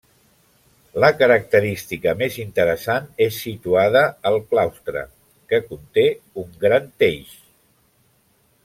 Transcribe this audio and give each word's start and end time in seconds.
La 1.03 1.09
característica 1.17 2.15
més 2.21 2.39
interessant 2.45 3.05
és 3.27 3.37
situada 3.45 4.03
al 4.31 4.39
claustre, 4.55 5.05
que 5.53 5.63
conté 5.71 6.09
un 6.47 6.61
gran 6.67 6.91
teix. 7.05 7.39